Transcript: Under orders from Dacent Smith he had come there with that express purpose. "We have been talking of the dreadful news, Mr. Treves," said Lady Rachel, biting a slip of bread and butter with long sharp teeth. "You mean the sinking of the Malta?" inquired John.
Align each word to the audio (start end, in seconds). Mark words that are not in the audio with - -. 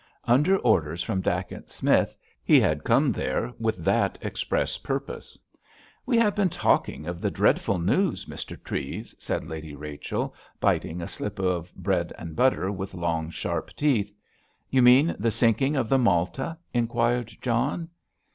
Under 0.25 0.57
orders 0.57 1.03
from 1.03 1.21
Dacent 1.21 1.69
Smith 1.69 2.17
he 2.43 2.59
had 2.59 2.83
come 2.83 3.11
there 3.11 3.53
with 3.59 3.77
that 3.85 4.17
express 4.23 4.79
purpose. 4.79 5.37
"We 6.07 6.17
have 6.17 6.33
been 6.33 6.49
talking 6.49 7.05
of 7.05 7.21
the 7.21 7.29
dreadful 7.29 7.77
news, 7.77 8.25
Mr. 8.25 8.57
Treves," 8.63 9.13
said 9.23 9.45
Lady 9.45 9.75
Rachel, 9.75 10.33
biting 10.59 11.03
a 11.03 11.07
slip 11.07 11.37
of 11.37 11.71
bread 11.75 12.13
and 12.17 12.35
butter 12.35 12.71
with 12.71 12.95
long 12.95 13.29
sharp 13.29 13.75
teeth. 13.75 14.11
"You 14.71 14.81
mean 14.81 15.15
the 15.19 15.29
sinking 15.29 15.75
of 15.75 15.87
the 15.87 15.99
Malta?" 15.99 16.57
inquired 16.73 17.33
John. 17.39 17.87